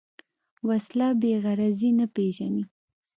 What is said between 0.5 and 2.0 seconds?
وسله بېغرضي